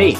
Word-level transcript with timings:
Hej! 0.00 0.18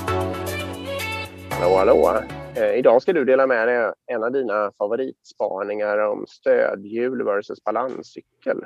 Hallå, 1.50 1.76
hallå! 1.76 2.22
Eh, 2.56 2.78
idag 2.78 3.02
ska 3.02 3.12
du 3.12 3.24
dela 3.24 3.46
med 3.46 3.68
dig 3.68 3.92
en 4.06 4.24
av 4.24 4.32
dina 4.32 4.72
favoritspaningar 4.78 5.98
om 5.98 6.24
stödhjul 6.28 7.24
versus 7.24 7.64
balanscykel. 7.64 8.56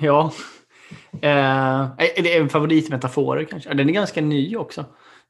Ja. 0.00 0.32
Eh, 1.12 1.86
det 1.98 2.36
är 2.36 2.40
en 2.40 2.48
favoritmetafor 2.48 3.46
kanske. 3.50 3.74
Den 3.74 3.88
är 3.88 3.92
ganska 3.92 4.20
ny 4.20 4.56
också. 4.56 4.84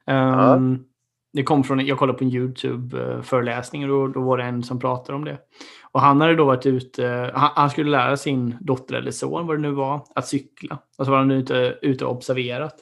Um, 0.06 0.84
Det 1.32 1.42
kom 1.42 1.64
från, 1.64 1.86
jag 1.86 1.98
kollade 1.98 2.18
på 2.18 2.24
en 2.24 2.32
YouTube-föreläsning 2.32 3.82
och 3.82 3.88
då, 3.88 4.08
då, 4.08 4.20
var 4.20 4.38
det 4.38 4.44
en 4.44 4.62
som 4.62 4.80
pratade 4.80 5.16
om 5.16 5.24
det. 5.24 5.38
Och 5.92 6.00
han 6.00 6.20
hade 6.20 6.34
då 6.34 6.44
varit 6.44 6.66
ute, 6.66 7.30
han, 7.34 7.50
han, 7.54 7.70
skulle 7.70 7.90
lära 7.90 8.16
sin 8.16 8.56
dotter 8.60 8.94
eller 8.94 9.10
son, 9.10 9.46
vad 9.46 9.56
det 9.56 9.62
nu 9.62 9.70
var, 9.70 10.00
att 10.14 10.26
cykla. 10.26 10.78
Och 10.98 11.04
så 11.04 11.10
var 11.10 11.18
han 11.18 11.30
ute, 11.30 11.78
ute 11.82 12.04
och 12.04 12.12
observerat 12.12 12.74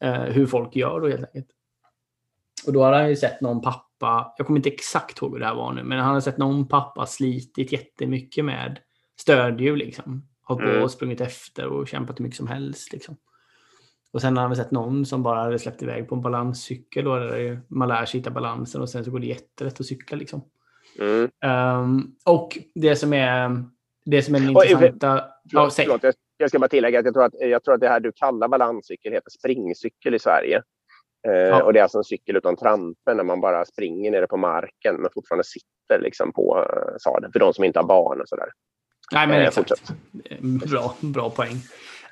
eh, 0.00 0.22
hur 0.22 0.46
folk 0.46 0.76
gör 0.76 1.00
då 1.00 1.08
helt 1.08 1.24
enkelt. 1.24 1.50
Och 2.66 2.72
då 2.72 2.82
hade 2.82 2.96
han 2.96 3.08
ju 3.08 3.16
sett 3.16 3.40
någon 3.40 3.60
pappa, 3.60 4.34
jag 4.36 4.46
kommer 4.46 4.58
inte 4.58 4.68
exakt 4.68 5.22
ihåg 5.22 5.32
hur 5.32 5.40
det 5.40 5.46
här 5.46 5.54
var 5.54 5.72
nu, 5.72 5.82
men 5.82 5.98
han 5.98 6.08
hade 6.08 6.22
sett 6.22 6.38
någon 6.38 6.68
pappa 6.68 7.06
slitit 7.06 7.72
jättemycket 7.72 8.44
med 8.44 8.78
stödhjul 9.20 9.78
liksom. 9.78 10.26
Hållit 10.42 10.64
på 10.64 10.70
mm. 10.70 10.82
och 10.82 10.90
sprungit 10.90 11.20
efter 11.20 11.66
och 11.66 11.88
kämpat 11.88 12.18
hur 12.18 12.22
mycket 12.22 12.36
som 12.36 12.46
helst 12.46 12.92
liksom. 12.92 13.16
Och 14.12 14.20
sen 14.20 14.36
har 14.36 14.46
han 14.46 14.56
sett 14.56 14.70
någon 14.70 15.06
som 15.06 15.22
bara 15.22 15.42
hade 15.42 15.58
släppt 15.58 15.82
iväg 15.82 16.08
på 16.08 16.14
en 16.14 16.22
balanscykel. 16.22 17.04
Då, 17.04 17.16
där 17.16 17.62
man 17.68 17.88
lär 17.88 18.04
sig 18.04 18.20
hitta 18.20 18.30
balansen 18.30 18.80
och 18.80 18.88
sen 18.88 19.04
så 19.04 19.10
går 19.10 19.18
det 19.18 19.26
jättelätt 19.26 19.80
att 19.80 19.86
cykla. 19.86 20.16
Liksom. 20.16 20.44
Mm. 20.98 21.30
Um, 21.80 22.16
och 22.24 22.58
det 22.74 22.96
som 22.96 23.12
är 23.12 23.64
det 24.04 24.22
som 24.22 24.34
är 24.34 24.40
den 24.40 24.48
intressanta... 24.48 25.24
Förlåt, 25.50 25.78
ja, 25.78 25.84
förlåt, 25.84 26.02
jag 26.02 26.14
ska 26.48 26.58
bara 26.58 26.68
tillägga 26.68 26.98
att 26.98 27.04
jag 27.04 27.14
tror 27.14 27.24
att, 27.24 27.34
jag 27.38 27.64
tror 27.64 27.74
att 27.74 27.80
det 27.80 27.88
här 27.88 28.00
du 28.00 28.12
kallar 28.12 28.48
balanscykel 28.48 29.12
heter 29.12 29.30
springcykel 29.30 30.14
i 30.14 30.18
Sverige. 30.18 30.62
Uh, 31.28 31.34
ja. 31.34 31.62
Och 31.62 31.72
det 31.72 31.78
är 31.78 31.82
alltså 31.82 31.98
en 31.98 32.04
cykel 32.04 32.36
utan 32.36 32.56
trampen 32.56 33.16
när 33.16 33.24
man 33.24 33.40
bara 33.40 33.64
springer 33.64 34.10
nere 34.10 34.26
på 34.26 34.36
marken 34.36 34.96
men 34.96 35.10
fortfarande 35.14 35.44
sitter 35.44 36.00
liksom 36.00 36.32
på 36.32 36.58
uh, 36.58 36.96
sadeln. 36.98 37.32
För 37.32 37.40
de 37.40 37.54
som 37.54 37.64
inte 37.64 37.78
har 37.78 37.86
barn 37.86 38.20
och 38.20 38.28
sådär. 38.28 38.48
Nej, 39.12 39.26
men 39.26 39.40
uh, 39.40 39.46
exakt. 39.46 39.68
Fortsätt. 39.68 39.96
Bra, 40.70 40.94
bra 41.00 41.30
poäng. 41.30 41.56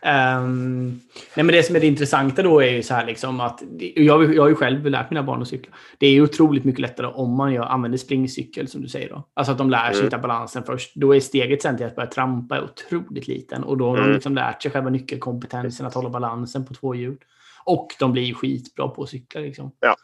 Um, 0.02 1.00
nej 1.36 1.44
men 1.44 1.46
det 1.46 1.62
som 1.62 1.76
är 1.76 1.80
det 1.80 1.86
intressanta 1.86 2.42
då 2.42 2.60
är 2.60 2.70
ju 2.70 2.82
så 2.82 2.94
här 2.94 3.06
liksom 3.06 3.40
att, 3.40 3.62
jag, 3.94 4.34
jag 4.34 4.42
har 4.42 4.48
ju 4.48 4.54
själv 4.54 4.86
lärt 4.86 5.10
mina 5.10 5.22
barn 5.22 5.42
att 5.42 5.48
cykla. 5.48 5.72
Det 5.98 6.06
är 6.06 6.22
otroligt 6.22 6.64
mycket 6.64 6.80
lättare 6.80 7.06
om 7.06 7.36
man 7.36 7.52
gör, 7.52 7.64
använder 7.64 7.98
springcykel 7.98 8.68
som 8.68 8.82
du 8.82 8.88
säger 8.88 9.08
då. 9.08 9.28
Alltså 9.34 9.52
att 9.52 9.58
de 9.58 9.70
lär 9.70 9.86
sig 9.86 9.94
mm. 9.94 10.04
hitta 10.04 10.18
balansen 10.18 10.62
först. 10.62 10.92
Då 10.94 11.14
är 11.14 11.20
steget 11.20 11.62
sen 11.62 11.76
till 11.76 11.86
att 11.86 11.96
börja 11.96 12.10
trampa 12.10 12.62
otroligt 12.62 13.28
liten 13.28 13.64
och 13.64 13.76
då 13.76 13.88
har 13.88 13.96
mm. 13.96 14.08
de 14.08 14.14
liksom 14.14 14.34
lärt 14.34 14.62
sig 14.62 14.70
själva 14.70 14.90
nyckelkompetensen 14.90 15.86
att 15.86 15.94
hålla 15.94 16.10
balansen 16.10 16.64
på 16.64 16.74
två 16.74 16.94
hjul. 16.94 17.18
Och 17.64 17.88
de 17.98 18.12
blir 18.12 18.34
skitbra 18.34 18.88
på 18.88 19.02
att 19.02 19.08
cykla 19.08 19.40
liksom. 19.40 19.72
Ja. 19.80 19.96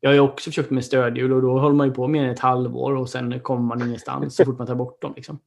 Jag 0.00 0.10
har 0.10 0.14
ju 0.14 0.20
också 0.20 0.50
försökt 0.50 0.70
med 0.70 0.84
stödhjul 0.84 1.32
och 1.32 1.42
då 1.42 1.58
håller 1.58 1.76
man 1.76 1.86
ju 1.86 1.94
på 1.94 2.08
mer 2.08 2.24
än 2.24 2.30
ett 2.30 2.38
halvår 2.38 2.96
och 2.96 3.08
sen 3.08 3.40
kommer 3.40 3.62
man 3.62 3.88
ingenstans 3.88 4.36
så 4.36 4.44
fort 4.44 4.58
man 4.58 4.66
tar 4.66 4.74
bort 4.74 5.02
dem. 5.02 5.12
Liksom. 5.16 5.38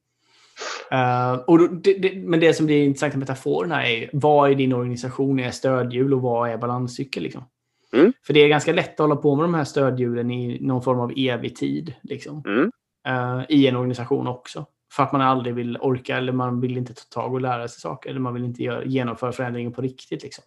Uh, 0.92 1.40
och 1.46 1.58
då, 1.58 1.66
det, 1.66 1.94
det, 1.94 2.16
men 2.16 2.40
det 2.40 2.54
som 2.54 2.66
blir 2.66 2.84
intressant 2.84 3.12
med 3.12 3.20
metaforen 3.20 3.72
här 3.72 3.84
är 3.84 4.10
vad 4.12 4.50
i 4.52 4.54
din 4.54 4.72
organisation 4.72 5.40
är 5.40 5.50
stödhjul 5.50 6.14
och 6.14 6.22
vad 6.22 6.50
är 6.50 6.56
balanscykel? 6.56 7.22
Liksom? 7.22 7.44
Mm. 7.92 8.12
För 8.26 8.34
det 8.34 8.40
är 8.40 8.48
ganska 8.48 8.72
lätt 8.72 8.92
att 8.92 8.98
hålla 8.98 9.16
på 9.16 9.36
med 9.36 9.44
de 9.44 9.54
här 9.54 9.64
stödhjulen 9.64 10.30
i 10.30 10.58
någon 10.60 10.82
form 10.82 11.00
av 11.00 11.12
evig 11.16 11.56
tid. 11.56 11.94
Liksom. 12.02 12.42
Mm. 12.46 12.70
Uh, 13.08 13.44
I 13.48 13.66
en 13.66 13.76
organisation 13.76 14.26
också. 14.26 14.66
För 14.92 15.02
att 15.02 15.12
man 15.12 15.20
aldrig 15.20 15.54
vill 15.54 15.78
orka 15.80 16.16
eller 16.16 16.32
man 16.32 16.60
vill 16.60 16.76
inte 16.76 16.94
ta 16.94 17.02
tag 17.10 17.34
och 17.34 17.40
lära 17.40 17.68
sig 17.68 17.80
saker. 17.80 18.10
Eller 18.10 18.20
man 18.20 18.34
vill 18.34 18.44
inte 18.44 18.62
göra, 18.62 18.84
genomföra 18.84 19.32
förändringar 19.32 19.70
på 19.70 19.82
riktigt. 19.82 20.22
Liksom. 20.22 20.44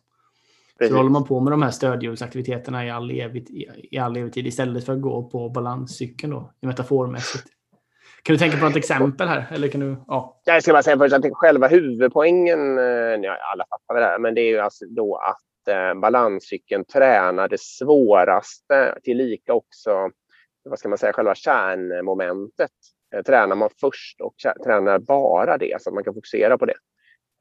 Så 0.88 0.96
håller 0.96 1.10
man 1.10 1.24
på 1.24 1.40
med 1.40 1.54
de 1.54 1.62
här 1.62 1.72
stödhjulsaktiviteterna 1.72 2.86
i 2.86 2.90
all, 2.90 3.12
evig, 3.12 3.50
i, 3.50 3.68
i 3.92 3.98
all 3.98 4.18
evig 4.18 4.34
tid 4.34 4.48
istället 4.48 4.86
för 4.86 4.94
att 4.94 5.02
gå 5.02 5.24
på 5.24 5.50
balanscykeln 5.50 6.34
då, 6.34 6.52
metaformässigt. 6.62 7.55
Kan 8.26 8.34
du 8.34 8.38
tänka 8.38 8.58
på 8.58 8.66
något 8.66 8.76
exempel 8.76 9.28
här? 9.28 9.46
Eller 9.52 9.68
kan 9.68 9.82
du, 9.82 9.96
ja. 10.08 10.42
Jag 10.46 10.64
ska 10.64 10.72
bara 10.72 10.84
säga 10.84 10.98
först 10.98 11.14
att 11.14 11.26
själva 11.32 11.68
huvudpoängen, 11.68 12.78
eh, 12.78 12.86
ja, 13.22 13.38
alla 13.54 13.66
fattar 13.70 14.00
det 14.00 14.06
här, 14.06 14.20
men 14.20 14.36
det 14.36 14.42
är 14.42 14.50
ju 14.50 14.60
alltså 14.60 14.86
då 14.86 15.16
att 15.16 15.68
eh, 15.76 16.00
balanscykeln 16.00 16.86
tränar 16.86 17.48
det 17.48 17.60
svåraste 17.60 19.00
tillika 19.04 19.54
också, 19.54 20.10
vad 20.70 20.80
ska 20.80 20.90
man 20.90 20.98
säga, 20.98 21.14
själva 21.14 21.36
kärnmomentet. 21.36 22.72
Eh, 23.16 23.22
tränar 23.22 23.56
man 23.56 23.70
först 23.82 24.22
och 24.22 24.36
tränar 24.64 25.00
bara 25.00 25.58
det 25.58 25.82
så 25.82 25.90
att 25.90 25.94
man 25.94 26.04
kan 26.04 26.14
fokusera 26.14 26.58
på 26.58 26.66
det. 26.66 26.78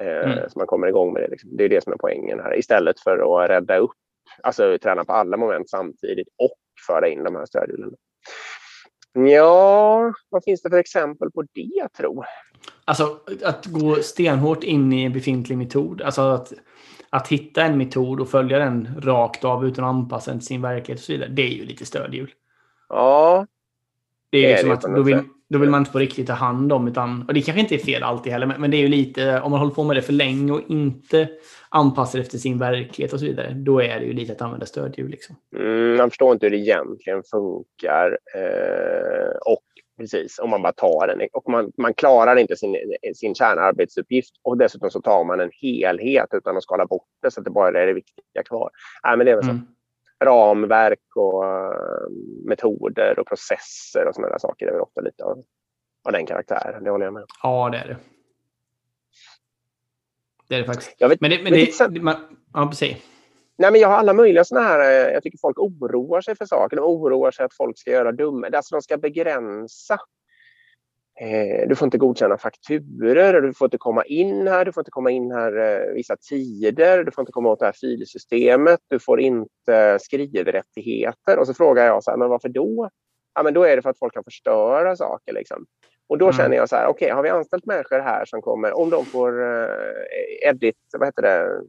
Eh, 0.03 0.33
mm. 0.33 0.51
Så 0.51 0.59
man 0.59 0.67
kommer 0.67 0.87
igång 0.87 1.13
med 1.13 1.23
det. 1.23 1.29
Liksom. 1.29 1.57
Det 1.57 1.65
är 1.65 1.69
det 1.69 1.85
som 1.85 1.93
är 1.93 1.97
poängen 1.97 2.41
här. 2.41 2.59
Istället 2.59 3.01
för 3.01 3.43
att 3.45 3.51
rädda 3.51 3.77
upp, 3.77 3.97
alltså 4.43 4.79
träna 4.79 5.05
på 5.05 5.13
alla 5.13 5.37
moment 5.37 5.71
samtidigt 5.71 6.29
och 6.39 6.59
föra 6.87 7.09
in 7.09 7.25
de 7.25 7.37
här 7.37 7.47
stödhjulen. 7.47 7.95
Ja, 9.15 10.13
vad 10.29 10.45
finns 10.45 10.63
det 10.63 10.71
för 10.71 10.79
exempel 10.79 11.31
på 11.31 11.43
det, 11.43 11.89
tro? 11.97 12.25
Alltså 12.85 13.21
att 13.45 13.67
gå 13.67 13.95
stenhårt 13.95 14.65
in 14.65 14.93
i 14.93 15.05
en 15.05 15.13
befintlig 15.13 15.59
metod. 15.59 16.03
Alltså 16.03 16.23
att, 16.23 16.53
att 17.11 17.29
hitta 17.29 17.63
en 17.63 17.79
metod 17.79 18.21
och 18.21 18.29
följa 18.29 18.59
den 18.59 19.01
rakt 19.01 19.45
av 19.45 19.67
utan 19.67 19.85
att 19.85 19.89
anpassa 19.89 20.31
den 20.31 20.41
till 20.41 20.47
sin 20.47 20.63
verklighet 20.63 21.01
och 21.01 21.05
så 21.05 21.13
vidare. 21.13 21.29
Det 21.29 21.43
är 21.43 21.55
ju 21.55 21.65
lite 21.65 21.87
stödhjul. 21.87 22.31
Ja. 22.89 23.47
Det 24.31 24.39
är 24.39 24.43
ju 24.43 24.49
liksom 24.49 24.71
att 24.71 24.97
då 24.97 25.03
vill, 25.03 25.23
då 25.55 25.59
vill 25.59 25.71
man 25.71 25.81
inte 25.81 25.93
på 25.93 25.99
riktigt 25.99 26.27
ta 26.27 26.33
hand 26.33 26.73
om. 26.73 26.89
Utan, 26.89 27.25
och 27.29 27.35
det 27.35 27.43
kanske 27.43 27.61
inte 27.61 27.75
är 27.75 27.79
fel 27.79 28.03
alltid 28.03 28.33
heller, 28.33 28.47
men, 28.47 28.61
men 28.61 28.71
det 28.71 28.77
är 28.77 28.79
ju 28.79 28.89
lite, 28.89 29.41
om 29.41 29.51
man 29.51 29.61
håller 29.61 29.75
på 29.75 29.85
med 29.85 29.97
det 29.97 30.03
för 30.03 30.13
länge 30.13 30.53
och 30.53 30.61
inte 30.69 31.29
anpassar 31.69 32.19
efter 32.19 32.39
sin 32.39 32.59
verklighet 32.59 33.13
och 33.13 33.21
så 33.21 33.27
vidare, 33.27 33.51
då 33.51 33.83
är 33.83 34.01
det 34.01 34.07
ju 34.07 34.13
lite 34.13 34.33
att 34.33 34.43
använda 34.43 34.67
stödhjul. 34.67 35.11
Liksom. 35.11 35.37
Mm, 35.57 35.97
man 35.97 36.11
förstår 36.11 36.33
inte 36.33 36.47
hur 36.47 36.51
det 36.51 36.57
egentligen 36.57 37.23
funkar. 37.31 38.19
Eh, 38.35 39.37
och 39.47 39.63
precis, 39.99 40.39
om 40.39 40.51
man 40.51 40.63
bara 40.63 40.73
tar 40.73 41.07
den. 41.07 41.29
Och 41.33 41.51
man, 41.51 41.73
man 41.79 41.95
klarar 41.95 42.37
inte 42.37 42.57
sin, 42.57 42.77
sin 43.15 43.35
kärnarbetsuppgift 43.35 44.35
och 44.43 44.59
dessutom 44.59 44.91
så 44.91 45.01
tar 45.01 45.25
man 45.25 45.41
en 45.41 45.51
helhet 45.63 46.29
utan 46.33 46.57
att 46.57 46.63
skala 46.63 46.87
bort 46.87 47.09
det 47.23 47.31
så 47.31 47.41
att 47.41 47.45
det 47.45 47.51
bara 47.51 47.83
är 47.83 47.87
det 47.87 47.93
viktiga 47.93 48.43
kvar. 48.49 48.71
Äh, 49.09 49.17
men 49.17 49.27
det 49.27 49.33
är 49.33 49.37
väl 49.37 49.45
så. 49.45 49.51
Mm 49.51 49.67
ramverk 50.25 51.17
och 51.17 51.45
uh, 51.45 52.09
metoder 52.45 53.19
och 53.19 53.27
processer 53.27 54.09
och 54.09 54.15
sådana 54.15 54.39
saker 54.39 54.67
är 54.67 54.73
väl 54.73 54.81
ofta 54.81 55.01
lite 55.01 55.25
av, 55.25 55.45
av 56.05 56.13
den 56.13 56.27
karaktären. 56.27 56.85
Det 56.85 56.91
håller 56.91 57.05
jag 57.05 57.15
med 57.15 57.25
Ja, 57.43 57.69
det 57.73 57.79
är 57.79 57.89
det. 57.89 57.97
Det 60.49 60.55
är 60.55 60.59
det 60.59 60.67
faktiskt. 60.67 60.95
Jag 60.99 61.09
vet, 61.09 61.21
men 61.21 61.31
det, 61.31 61.43
men 61.43 61.53
det, 61.53 61.89
det 61.89 62.01
man, 62.01 62.15
ja, 62.55 62.67
precis. 62.67 62.97
Nej, 63.57 63.73
men 63.73 63.81
jag 63.81 63.89
har 63.89 63.97
alla 63.97 64.13
möjliga 64.13 64.45
sådana 64.45 64.67
här... 64.67 64.81
Eh, 64.81 65.13
jag 65.13 65.23
tycker 65.23 65.39
folk 65.39 65.59
oroar 65.59 66.21
sig 66.21 66.37
för 66.37 66.47
saker. 66.47 66.77
De 66.77 66.83
oroar 66.83 67.31
sig 67.31 67.45
att 67.45 67.55
folk 67.55 67.79
ska 67.79 67.91
göra 67.91 68.13
dumma... 68.13 68.47
Alltså 68.47 68.75
de 68.75 68.83
ska 68.83 68.97
begränsa 68.97 69.99
Eh, 71.21 71.69
du 71.69 71.77
får 71.77 71.87
inte 71.87 71.99
godkänna 71.99 72.39
fakturer, 72.39 73.41
du 73.41 73.55
får 73.55 73.67
inte 73.67 73.79
komma 73.79 74.05
in 74.05 74.49
här, 74.49 74.65
du 74.65 74.73
får 74.73 74.81
inte 74.81 74.91
komma 74.91 75.11
in 75.11 75.31
här 75.31 75.57
eh, 75.59 75.95
vissa 75.95 76.17
tider, 76.17 77.05
du 77.05 77.13
får 77.13 77.23
inte 77.23 77.33
komma 77.33 77.49
åt 77.49 77.59
det 77.59 77.65
här 77.65 77.73
filsystemet, 77.73 78.81
du 78.89 78.99
får 78.99 79.21
inte 79.21 79.99
skrivrättigheter. 80.01 81.39
Och 81.39 81.47
så 81.47 81.55
frågar 81.55 81.87
jag 81.87 82.05
så 82.05 82.11
här, 82.11 82.19
men 82.19 82.29
varför 82.29 82.49
då? 82.49 82.91
Ja, 83.35 83.43
men 83.43 83.55
då 83.55 83.63
är 83.63 83.77
det 83.77 83.83
för 83.83 83.91
att 83.91 83.99
folk 83.99 84.15
kan 84.15 84.25
förstöra 84.25 84.97
saker. 84.97 85.33
Liksom. 85.33 85.67
Och 86.09 86.19
då 86.19 86.25
mm. 86.25 86.37
känner 86.37 86.57
jag 86.57 86.69
så 86.69 86.77
här, 86.77 86.87
okej, 86.87 87.07
okay, 87.07 87.15
har 87.17 87.23
vi 87.23 87.29
anställt 87.29 87.67
människor 87.67 87.99
här 87.99 88.25
som 88.25 88.43
kommer, 88.43 88.79
om 88.79 88.91
de 88.91 89.05
får 89.05 89.43
eh, 89.43 90.49
edit, 90.49 90.77
vad 90.99 91.09
heter 91.09 91.23
det, 91.23 91.61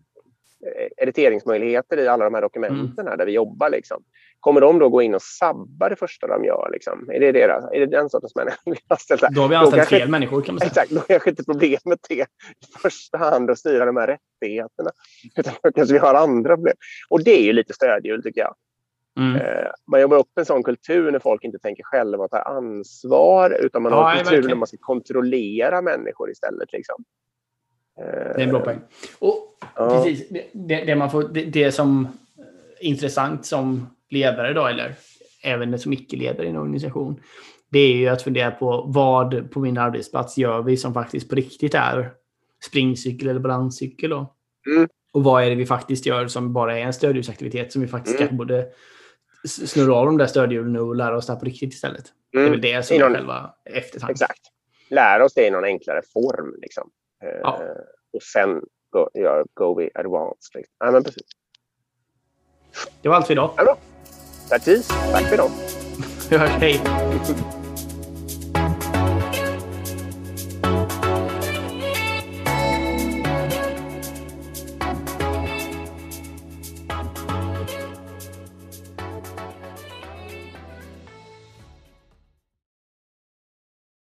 editeringsmöjligheter 0.97 1.97
i 1.97 2.07
alla 2.07 2.23
de 2.23 2.33
här 2.33 2.41
dokumenten 2.41 3.07
mm. 3.07 3.17
där 3.17 3.25
vi 3.25 3.31
jobbar. 3.31 3.69
Liksom. 3.69 4.03
Kommer 4.39 4.61
de 4.61 4.79
då 4.79 4.89
gå 4.89 5.01
in 5.01 5.15
och 5.15 5.21
sabba 5.21 5.89
det 5.89 5.95
första 5.95 6.27
de 6.27 6.45
gör? 6.45 6.69
Liksom? 6.73 7.09
Är, 7.13 7.19
det 7.19 7.31
deras, 7.31 7.65
är 7.73 7.79
det 7.79 7.85
den 7.85 8.09
sortens 8.09 8.35
människor 8.35 8.57
vi 8.71 8.77
har 8.87 8.95
anställt? 8.95 9.21
Då 9.35 9.41
har 9.41 9.49
vi 9.49 9.55
anställt 9.55 9.89
fel 9.89 10.09
människor 10.09 10.41
kan 10.41 10.55
man 10.55 10.59
säga. 10.59 10.69
Exakt, 10.69 10.91
då 10.91 10.99
är 10.99 11.05
kanske 11.07 11.29
inte 11.29 11.43
problemet 11.43 11.99
det 12.09 12.15
i 12.15 12.25
första 12.81 13.17
hand 13.17 13.51
att 13.51 13.59
styra 13.59 13.85
de 13.85 13.97
här 13.97 14.07
rättigheterna. 14.07 14.91
Utan 15.35 15.53
då 15.63 15.71
kanske 15.71 15.93
vi 15.93 15.99
har 15.99 16.13
andra 16.13 16.55
problem. 16.55 16.75
Och 17.09 17.23
det 17.23 17.31
är 17.31 17.43
ju 17.43 17.53
lite 17.53 17.73
stödhjul 17.73 18.23
tycker 18.23 18.41
jag. 18.41 18.55
Mm. 19.19 19.35
Eh, 19.35 19.71
man 19.91 20.01
jobbar 20.01 20.17
upp 20.17 20.37
en 20.39 20.45
sån 20.45 20.63
kultur 20.63 21.11
när 21.11 21.19
folk 21.19 21.43
inte 21.43 21.59
tänker 21.59 21.83
själva 21.83 22.23
och 22.23 22.31
tar 22.31 22.57
ansvar 22.57 23.57
utan 23.65 23.81
man 23.81 23.91
ja, 23.91 23.97
har 23.97 24.11
en 24.11 24.17
kultur 24.17 24.31
verkligen. 24.31 24.49
där 24.49 24.57
man 24.57 24.67
ska 24.67 24.77
kontrollera 24.79 25.81
människor 25.81 26.31
istället. 26.31 26.73
Liksom. 26.73 27.03
Det 27.95 28.03
är 28.03 28.39
en 28.39 28.49
bra 28.49 28.59
poäng. 28.59 28.79
Och 29.19 29.57
ja. 29.75 29.89
precis, 29.89 30.29
det, 30.53 30.85
det, 30.85 30.95
man 30.95 31.11
får, 31.11 31.23
det, 31.23 31.45
det 31.45 31.71
som 31.71 32.07
är 32.79 32.85
intressant 32.85 33.45
som 33.45 33.87
ledare 34.09 34.53
då, 34.53 34.65
eller 34.65 34.93
även 35.43 35.79
som 35.79 35.93
icke-ledare 35.93 36.45
i 36.45 36.49
en 36.49 36.57
organisation, 36.57 37.21
det 37.71 37.79
är 37.79 37.95
ju 37.95 38.07
att 38.07 38.21
fundera 38.21 38.51
på 38.51 38.85
vad 38.87 39.51
på 39.51 39.59
min 39.59 39.77
arbetsplats 39.77 40.37
gör 40.37 40.61
vi 40.61 40.77
som 40.77 40.93
faktiskt 40.93 41.29
på 41.29 41.35
riktigt 41.35 41.73
är 41.73 42.11
springcykel 42.65 43.27
eller 43.27 43.39
balanscykel. 43.39 44.09
Då? 44.09 44.33
Mm. 44.75 44.89
Och 45.13 45.23
vad 45.23 45.43
är 45.43 45.49
det 45.49 45.55
vi 45.55 45.65
faktiskt 45.65 46.05
gör 46.05 46.27
som 46.27 46.53
bara 46.53 46.79
är 46.79 46.81
en 46.81 46.93
stödhjulsaktivitet 46.93 47.71
som 47.71 47.81
vi 47.81 47.87
faktiskt 47.87 48.19
mm. 48.19 48.37
borde 48.37 48.65
snurra 49.47 49.95
av 49.95 50.05
de 50.05 50.17
där 50.17 50.27
stödhjulen 50.27 50.75
och 50.75 50.95
lära 50.95 51.17
oss 51.17 51.27
det 51.27 51.35
på 51.35 51.45
riktigt 51.45 51.73
istället. 51.73 52.05
Mm. 52.33 52.45
Det 52.45 52.47
är 52.47 52.49
väl 52.49 52.59
mm. 52.59 52.61
det 52.61 52.83
som 52.83 52.97
är 52.97 53.13
själva 53.13 53.53
eftertanken. 53.65 54.11
Exakt. 54.11 54.41
Lära 54.89 55.25
oss 55.25 55.33
det 55.33 55.47
i 55.47 55.51
någon 55.51 55.63
enklare 55.63 56.01
form. 56.13 56.55
Liksom. 56.61 56.89
Ja. 57.19 57.61
Eh, 57.63 57.69
och 58.13 58.23
sen 58.23 58.61
go, 58.89 59.09
gör 59.13 59.45
Go 59.53 59.89
advanced. 59.93 60.55
Liksom. 60.55 60.73
Ja, 60.79 60.91
men 60.91 61.03
precis. 61.03 61.27
Det 63.01 63.09
var 63.09 63.15
allt 63.15 63.27
för 63.27 63.33
idag. 63.33 63.53
Ja, 63.57 63.63
bra. 63.63 63.77
Precis. 64.49 64.87
Tack 64.87 65.23
för 65.23 65.33
idag. 65.33 65.49
Vi 66.29 66.37
hörs. 66.37 66.49
Hej. 66.49 66.81